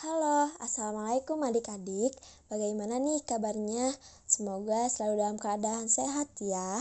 Halo, 0.00 0.48
Assalamualaikum 0.64 1.44
adik-adik. 1.44 2.16
Bagaimana 2.48 2.96
nih 2.96 3.20
kabarnya? 3.20 3.92
Semoga 4.24 4.88
selalu 4.88 5.20
dalam 5.20 5.36
keadaan 5.36 5.92
sehat 5.92 6.24
ya. 6.40 6.80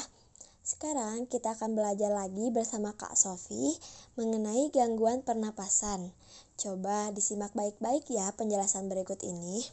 Sekarang 0.63 1.27
kita 1.27 1.51
akan 1.51 1.75
belajar 1.75 2.15
lagi 2.15 2.47
bersama 2.47 2.95
Kak 2.95 3.19
Sofi 3.19 3.75
mengenai 4.15 4.71
gangguan 4.71 5.19
pernapasan. 5.19 6.15
Coba 6.55 7.11
disimak 7.11 7.51
baik-baik 7.51 8.07
ya 8.07 8.31
penjelasan 8.39 8.87
berikut 8.87 9.19
ini. 9.27 9.67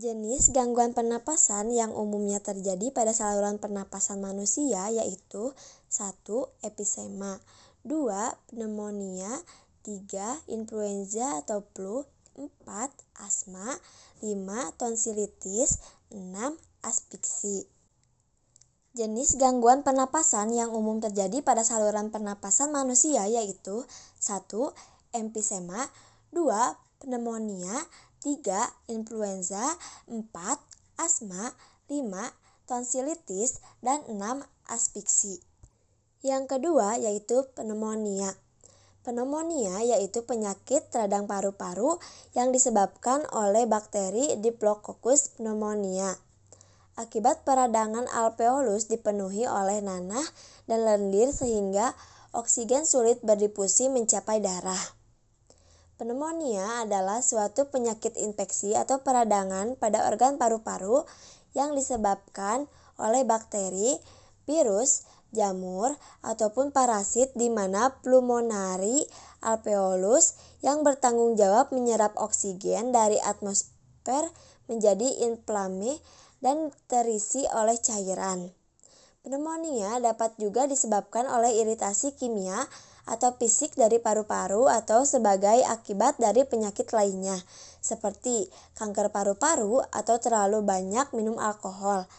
Jenis 0.00 0.48
gangguan 0.56 0.96
pernapasan 0.96 1.68
yang 1.76 1.92
umumnya 1.92 2.40
terjadi 2.40 2.88
pada 2.88 3.12
saluran 3.12 3.60
pernapasan 3.60 4.24
manusia 4.24 4.88
yaitu 4.88 5.52
1. 5.92 6.24
Episema 6.64 7.36
2. 7.84 7.92
Pneumonia 8.48 9.44
3. 9.84 10.48
Influenza 10.48 11.44
atau 11.44 11.60
flu 11.76 12.15
4. 12.36 12.92
Asma 13.16 13.80
5. 14.20 14.76
Tonsilitis 14.76 15.80
6. 16.12 16.60
Aspiksi 16.84 17.64
Jenis 18.96 19.36
gangguan 19.36 19.84
pernapasan 19.84 20.56
yang 20.56 20.72
umum 20.72 21.04
terjadi 21.04 21.44
pada 21.44 21.60
saluran 21.64 22.08
pernapasan 22.08 22.72
manusia 22.72 23.28
yaitu 23.28 23.84
1. 24.24 24.48
Empisema 25.12 25.88
2. 26.32 26.44
Pneumonia 27.04 27.76
3. 28.24 28.92
Influenza 28.92 29.60
4. 30.08 30.24
Asma 30.96 31.52
5. 31.88 32.08
Tonsilitis 32.64 33.60
dan 33.84 34.00
6. 34.08 34.48
Aspiksi 34.68 35.44
Yang 36.24 36.56
kedua 36.56 36.96
yaitu 36.96 37.44
pneumonia. 37.52 38.45
Pneumonia 39.06 39.86
yaitu 39.86 40.26
penyakit 40.26 40.90
radang 40.90 41.30
paru-paru 41.30 42.02
yang 42.34 42.50
disebabkan 42.50 43.22
oleh 43.30 43.62
bakteri 43.62 44.34
Diplococcus 44.42 45.38
pneumonia. 45.38 46.18
Akibat 46.98 47.46
peradangan 47.46 48.10
alveolus 48.10 48.90
dipenuhi 48.90 49.46
oleh 49.46 49.78
nanah 49.78 50.26
dan 50.66 50.82
lendir 50.82 51.30
sehingga 51.30 51.94
oksigen 52.34 52.82
sulit 52.82 53.22
berdifusi 53.22 53.86
mencapai 53.86 54.42
darah. 54.42 54.82
Pneumonia 56.02 56.82
adalah 56.82 57.22
suatu 57.22 57.70
penyakit 57.70 58.18
infeksi 58.18 58.74
atau 58.74 59.06
peradangan 59.06 59.78
pada 59.78 60.10
organ 60.10 60.34
paru-paru 60.34 61.06
yang 61.54 61.78
disebabkan 61.78 62.66
oleh 62.98 63.22
bakteri, 63.22 63.96
virus, 64.44 65.06
jamur, 65.36 65.92
ataupun 66.24 66.72
parasit 66.72 67.36
di 67.36 67.52
mana 67.52 67.92
pulmonari 68.00 69.04
alveolus 69.44 70.40
yang 70.64 70.80
bertanggung 70.80 71.36
jawab 71.36 71.68
menyerap 71.76 72.16
oksigen 72.16 72.96
dari 72.96 73.20
atmosfer 73.20 74.32
menjadi 74.66 75.28
inflame 75.28 76.00
dan 76.40 76.72
terisi 76.88 77.44
oleh 77.52 77.76
cairan. 77.76 78.50
Pneumonia 79.20 80.00
dapat 80.00 80.38
juga 80.40 80.64
disebabkan 80.64 81.28
oleh 81.28 81.60
iritasi 81.60 82.16
kimia 82.16 82.64
atau 83.06 83.34
fisik 83.38 83.78
dari 83.78 84.02
paru-paru 84.02 84.66
atau 84.66 85.06
sebagai 85.06 85.62
akibat 85.66 86.18
dari 86.18 86.42
penyakit 86.42 86.90
lainnya 86.90 87.38
seperti 87.78 88.50
kanker 88.74 89.14
paru-paru 89.14 89.78
atau 89.94 90.18
terlalu 90.18 90.66
banyak 90.66 91.06
minum 91.14 91.38
alkohol. 91.38 92.10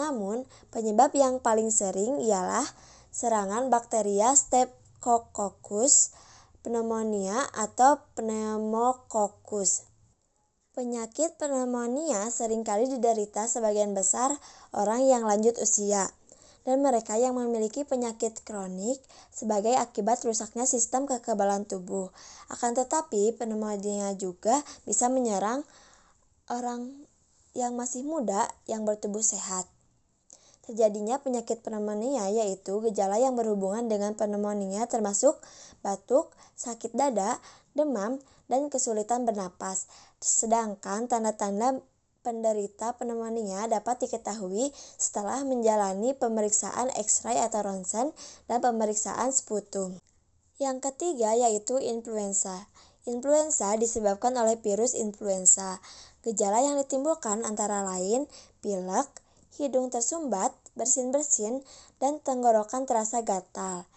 Namun, 0.00 0.48
penyebab 0.72 1.12
yang 1.12 1.44
paling 1.44 1.68
sering 1.68 2.24
ialah 2.24 2.64
serangan 3.12 3.68
bakteria 3.68 4.32
Streptococcus 4.32 6.16
pneumonia 6.64 7.44
atau 7.52 8.00
pneumococcus. 8.16 9.84
Penyakit 10.72 11.36
pneumonia 11.36 12.32
sering 12.32 12.64
kali 12.64 12.88
diderita 12.88 13.44
sebagian 13.44 13.92
besar 13.92 14.32
orang 14.72 15.04
yang 15.04 15.28
lanjut 15.28 15.60
usia 15.60 16.08
dan 16.64 16.84
mereka 16.84 17.16
yang 17.16 17.36
memiliki 17.36 17.88
penyakit 17.88 18.44
kronik 18.44 19.00
sebagai 19.32 19.72
akibat 19.76 20.20
rusaknya 20.24 20.68
sistem 20.68 21.08
kekebalan 21.08 21.64
tubuh. 21.64 22.12
Akan 22.52 22.76
tetapi, 22.76 23.36
pneumonia 23.36 24.12
juga 24.16 24.60
bisa 24.84 25.08
menyerang 25.08 25.64
orang 26.52 27.08
yang 27.56 27.74
masih 27.74 28.06
muda 28.06 28.46
yang 28.68 28.84
bertubuh 28.86 29.24
sehat. 29.24 29.66
Terjadinya 30.60 31.18
penyakit 31.18 31.64
pneumonia 31.64 32.28
yaitu 32.28 32.78
gejala 32.84 33.16
yang 33.16 33.34
berhubungan 33.34 33.88
dengan 33.88 34.12
pneumonia 34.12 34.84
termasuk 34.86 35.40
batuk, 35.80 36.30
sakit 36.56 36.92
dada, 36.92 37.40
demam, 37.72 38.20
dan 38.50 38.68
kesulitan 38.68 39.24
bernapas. 39.24 39.88
Sedangkan 40.20 41.08
tanda-tanda 41.08 41.80
penderita 42.20 42.92
pneumonia 43.00 43.64
dapat 43.64 44.04
diketahui 44.04 44.68
setelah 45.00 45.40
menjalani 45.42 46.12
pemeriksaan 46.12 46.92
X-ray 46.92 47.40
atau 47.40 47.64
ronsen 47.64 48.12
dan 48.44 48.60
pemeriksaan 48.60 49.32
sputum. 49.32 49.96
Yang 50.60 50.92
ketiga 50.92 51.32
yaitu 51.32 51.80
influenza. 51.80 52.68
Influenza 53.08 53.72
disebabkan 53.80 54.36
oleh 54.36 54.60
virus 54.60 54.92
influenza. 54.92 55.80
Gejala 56.20 56.60
yang 56.60 56.76
ditimbulkan 56.76 57.48
antara 57.48 57.80
lain 57.80 58.28
pilek, 58.60 59.08
hidung 59.58 59.88
tersumbat, 59.88 60.52
bersin-bersin, 60.78 61.64
dan 61.98 62.22
tenggorokan 62.22 62.86
terasa 62.86 63.24
gatal. 63.24 63.88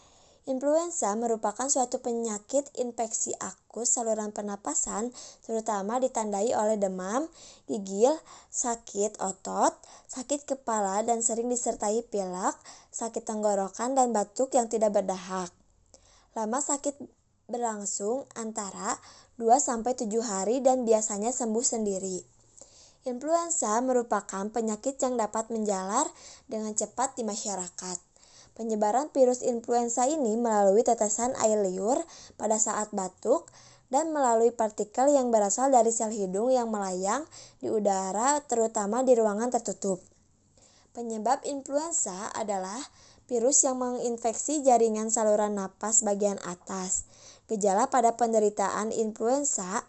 Influenza 0.44 1.16
merupakan 1.16 1.72
suatu 1.72 2.04
penyakit 2.04 2.68
infeksi 2.76 3.32
akut 3.40 3.88
saluran 3.88 4.36
pernapasan, 4.36 5.16
terutama 5.48 6.04
ditandai 6.04 6.52
oleh 6.52 6.76
demam, 6.76 7.32
gigil, 7.72 8.12
sakit 8.52 9.24
otot, 9.24 9.72
sakit 10.12 10.44
kepala, 10.44 11.00
dan 11.08 11.24
sering 11.24 11.48
disertai 11.48 12.04
pilek, 12.04 12.60
sakit 12.92 13.24
tenggorokan, 13.24 13.96
dan 13.96 14.12
batuk 14.12 14.52
yang 14.52 14.68
tidak 14.68 14.92
berdahak. 14.92 15.48
Lama 16.36 16.60
sakit 16.60 17.00
berlangsung 17.48 18.28
antara 18.36 19.00
2-7 19.40 20.12
hari 20.20 20.60
dan 20.60 20.84
biasanya 20.84 21.32
sembuh 21.32 21.64
sendiri. 21.64 22.33
Influenza 23.04 23.84
merupakan 23.84 24.48
penyakit 24.48 24.96
yang 25.04 25.20
dapat 25.20 25.52
menjalar 25.52 26.08
dengan 26.48 26.72
cepat 26.72 27.20
di 27.20 27.28
masyarakat. 27.28 28.00
Penyebaran 28.56 29.12
virus 29.12 29.44
influenza 29.44 30.08
ini 30.08 30.40
melalui 30.40 30.88
tetesan 30.88 31.36
air 31.44 31.60
liur 31.60 32.00
pada 32.40 32.56
saat 32.56 32.96
batuk 32.96 33.52
dan 33.92 34.16
melalui 34.16 34.56
partikel 34.56 35.12
yang 35.12 35.36
berasal 35.36 35.68
dari 35.68 35.92
sel 35.92 36.16
hidung 36.16 36.48
yang 36.48 36.72
melayang 36.72 37.28
di 37.60 37.68
udara 37.68 38.40
terutama 38.48 39.04
di 39.04 39.20
ruangan 39.20 39.52
tertutup. 39.52 40.00
Penyebab 40.96 41.44
influenza 41.44 42.32
adalah 42.38 42.80
virus 43.28 43.68
yang 43.68 43.84
menginfeksi 43.84 44.64
jaringan 44.64 45.12
saluran 45.12 45.60
napas 45.60 46.08
bagian 46.08 46.40
atas. 46.48 47.04
Gejala 47.52 47.92
pada 47.92 48.16
penderitaan 48.16 48.96
influenza 48.96 49.84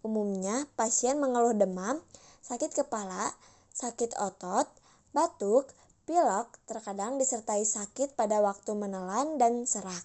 umumnya 0.00 0.64
pasien 0.78 1.18
mengeluh 1.18 1.52
demam, 1.52 1.98
sakit 2.44 2.76
kepala, 2.76 3.32
sakit 3.72 4.14
otot, 4.20 4.68
batuk, 5.16 5.72
Pilek 6.04 6.52
terkadang 6.68 7.16
disertai 7.16 7.64
sakit 7.64 8.12
pada 8.12 8.44
waktu 8.44 8.76
menelan 8.76 9.40
dan 9.40 9.64
serak. 9.64 10.04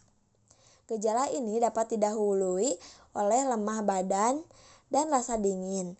Gejala 0.87 1.27
ini 1.27 1.59
dapat 1.59 1.91
didahului 1.91 2.71
oleh 3.19 3.41
lemah 3.43 3.83
badan 3.83 4.39
dan 4.87 5.11
rasa 5.11 5.35
dingin. 5.35 5.99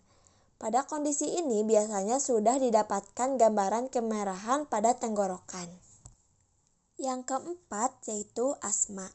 Pada 0.56 0.88
kondisi 0.88 1.28
ini 1.36 1.68
biasanya 1.68 2.16
sudah 2.16 2.56
didapatkan 2.56 3.36
gambaran 3.36 3.92
kemerahan 3.92 4.64
pada 4.64 4.96
tenggorokan. 4.96 5.68
Yang 6.96 7.28
keempat 7.28 7.92
yaitu 8.08 8.56
asma. 8.64 9.12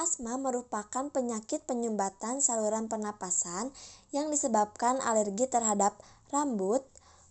Asma 0.00 0.40
merupakan 0.40 1.12
penyakit 1.12 1.68
penyumbatan 1.68 2.40
saluran 2.40 2.88
pernapasan 2.88 3.76
yang 4.08 4.32
disebabkan 4.32 5.04
alergi 5.04 5.52
terhadap 5.52 6.00
rambut, 6.34 6.82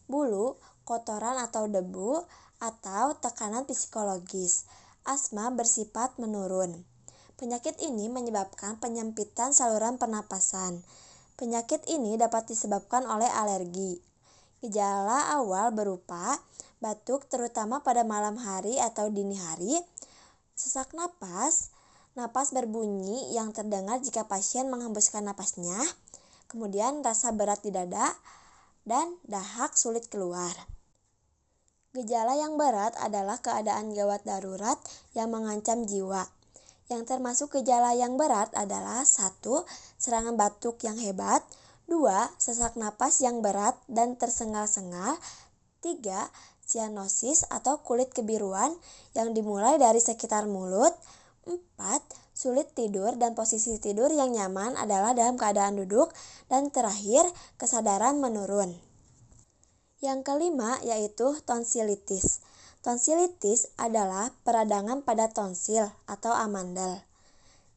bulu, 0.08 0.56
kotoran 0.88 1.36
atau 1.44 1.68
debu, 1.68 2.24
atau 2.64 3.20
tekanan 3.20 3.68
psikologis. 3.68 4.64
Asma 5.04 5.52
bersifat 5.52 6.16
menurun. 6.16 6.88
Penyakit 7.36 7.76
ini 7.84 8.08
menyebabkan 8.08 8.80
penyempitan 8.80 9.52
saluran 9.52 10.00
pernapasan. 10.00 10.80
Penyakit 11.36 11.84
ini 11.92 12.16
dapat 12.16 12.48
disebabkan 12.48 13.04
oleh 13.04 13.28
alergi. 13.28 14.00
Gejala 14.64 15.36
awal 15.36 15.76
berupa 15.76 16.40
batuk 16.80 17.28
terutama 17.28 17.84
pada 17.84 18.08
malam 18.08 18.40
hari 18.40 18.80
atau 18.80 19.12
dini 19.12 19.36
hari, 19.36 19.76
sesak 20.56 20.96
napas, 20.96 21.72
napas 22.16 22.56
berbunyi 22.56 23.36
yang 23.36 23.52
terdengar 23.52 24.00
jika 24.00 24.28
pasien 24.28 24.72
menghembuskan 24.72 25.28
napasnya, 25.28 25.80
kemudian 26.48 27.04
rasa 27.04 27.32
berat 27.36 27.60
di 27.60 27.72
dada, 27.72 28.12
dan 28.84 29.20
dahak 29.28 29.76
sulit 29.76 30.08
keluar. 30.12 30.54
Gejala 31.94 32.34
yang 32.34 32.58
berat 32.58 32.98
adalah 32.98 33.38
keadaan 33.38 33.94
gawat 33.94 34.26
darurat 34.26 34.82
yang 35.14 35.30
mengancam 35.30 35.86
jiwa. 35.86 36.26
Yang 36.90 37.16
termasuk 37.16 37.54
gejala 37.62 37.96
yang 37.96 38.20
berat 38.20 38.52
adalah 38.58 39.06
satu 39.06 39.64
Serangan 40.04 40.36
batuk 40.36 40.84
yang 40.84 41.00
hebat 41.00 41.40
2. 41.88 41.96
Sesak 42.36 42.76
napas 42.76 43.24
yang 43.24 43.40
berat 43.40 43.80
dan 43.88 44.20
tersengal-sengal. 44.20 45.16
3. 45.80 46.28
Sianosis 46.64 47.48
atau 47.48 47.80
kulit 47.88 48.12
kebiruan 48.12 48.76
yang 49.16 49.32
dimulai 49.32 49.80
dari 49.80 50.04
sekitar 50.04 50.44
mulut. 50.44 50.92
4. 51.48 52.23
Sulit 52.34 52.74
tidur 52.74 53.14
dan 53.22 53.38
posisi 53.38 53.78
tidur 53.78 54.10
yang 54.10 54.34
nyaman 54.34 54.74
adalah 54.74 55.14
dalam 55.14 55.38
keadaan 55.38 55.78
duduk. 55.78 56.10
Dan 56.50 56.74
terakhir, 56.74 57.30
kesadaran 57.62 58.18
menurun. 58.18 58.74
Yang 60.02 60.20
kelima 60.28 60.82
yaitu 60.84 61.38
tonsilitis. 61.46 62.42
Tonsilitis 62.84 63.72
adalah 63.80 64.36
peradangan 64.44 65.08
pada 65.08 65.32
tonsil 65.32 65.88
atau 66.04 66.36
amandel. 66.36 67.00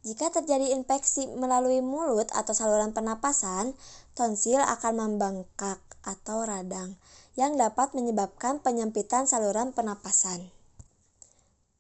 Jika 0.03 0.35
terjadi 0.35 0.75
infeksi 0.75 1.31
melalui 1.31 1.83
mulut 1.83 2.27
atau 2.35 2.55
saluran 2.55 2.91
pernapasan, 2.91 3.75
tonsil 4.19 4.59
akan 4.59 4.95
membengkak 4.99 5.79
atau 6.07 6.47
radang 6.47 6.95
yang 7.35 7.59
dapat 7.59 7.93
menyebabkan 7.93 8.63
penyempitan 8.63 9.27
saluran 9.27 9.75
pernapasan. 9.75 10.51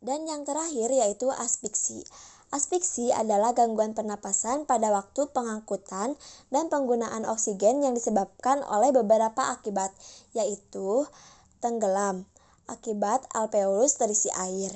Dan 0.02 0.26
yang 0.26 0.42
terakhir 0.42 0.90
yaitu 0.90 1.30
aspiksi. 1.32 2.02
Aspiksi 2.54 3.10
adalah 3.10 3.52
gangguan 3.52 3.94
pernapasan 3.94 4.70
pada 4.70 4.94
waktu 4.94 5.26
pengangkutan 5.34 6.14
dan 6.54 6.70
penggunaan 6.70 7.26
oksigen 7.26 7.82
yang 7.82 7.92
disebabkan 7.92 8.62
oleh 8.66 8.94
beberapa 8.94 9.50
akibat, 9.54 9.90
yaitu 10.32 11.04
tenggelam 11.58 12.26
akibat 12.70 13.26
alveolus 13.34 13.98
terisi 13.98 14.30
air, 14.34 14.74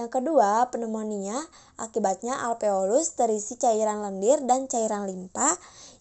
yang 0.00 0.08
kedua, 0.08 0.72
pneumonia 0.72 1.36
akibatnya 1.76 2.40
alveolus 2.48 3.12
terisi 3.12 3.60
cairan 3.60 4.00
lendir 4.00 4.40
dan 4.48 4.64
cairan 4.64 5.04
limpa. 5.04 5.52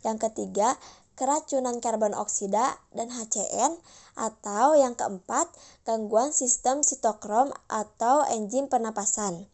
Yang 0.08 0.32
ketiga, 0.32 0.80
keracunan 1.20 1.84
karbon 1.84 2.16
oksida 2.16 2.80
dan 2.96 3.12
HCN 3.12 3.76
atau 4.16 4.80
yang 4.80 4.96
keempat, 4.96 5.52
gangguan 5.84 6.32
sistem 6.32 6.88
sitokrom 6.88 7.52
atau 7.68 8.24
enzim 8.32 8.72
pernapasan. 8.72 9.52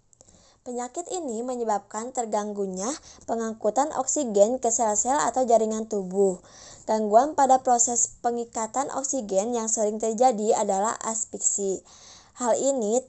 Penyakit 0.67 1.07
ini 1.15 1.47
menyebabkan 1.47 2.11
terganggunya 2.11 2.91
pengangkutan 3.23 3.87
oksigen 3.95 4.59
ke 4.59 4.67
sel-sel 4.67 5.15
atau 5.15 5.47
jaringan 5.47 5.87
tubuh. 5.87 6.43
Gangguan 6.83 7.39
pada 7.39 7.63
proses 7.63 8.19
pengikatan 8.19 8.91
oksigen 8.91 9.55
yang 9.55 9.71
sering 9.71 9.95
terjadi 9.95 10.59
adalah 10.59 10.99
aspiksi. 11.07 11.79
Hal 12.35 12.59
ini 12.59 12.99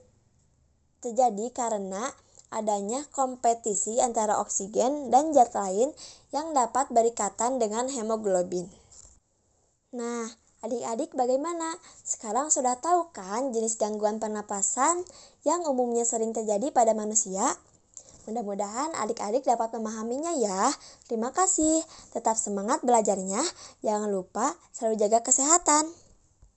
terjadi 1.02 1.50
karena 1.50 2.06
adanya 2.54 3.02
kompetisi 3.10 3.98
antara 3.98 4.38
oksigen 4.38 5.10
dan 5.10 5.34
zat 5.34 5.50
lain 5.50 5.90
yang 6.30 6.54
dapat 6.54 6.86
berikatan 6.94 7.58
dengan 7.58 7.90
hemoglobin. 7.90 8.70
Nah, 9.90 10.30
adik-adik 10.64 11.14
bagaimana? 11.14 11.78
Sekarang 12.02 12.50
sudah 12.50 12.78
tahu 12.82 13.14
kan 13.14 13.54
jenis 13.54 13.78
gangguan 13.78 14.18
pernapasan 14.18 15.06
yang 15.46 15.62
umumnya 15.66 16.02
sering 16.02 16.34
terjadi 16.34 16.74
pada 16.74 16.96
manusia? 16.96 17.44
Mudah-mudahan 18.28 18.92
adik-adik 19.00 19.48
dapat 19.48 19.72
memahaminya 19.72 20.36
ya. 20.36 20.68
Terima 21.08 21.32
kasih. 21.32 21.80
Tetap 22.12 22.36
semangat 22.36 22.84
belajarnya. 22.84 23.40
Jangan 23.80 24.12
lupa 24.12 24.52
selalu 24.76 25.00
jaga 25.00 25.24
kesehatan. 25.24 26.07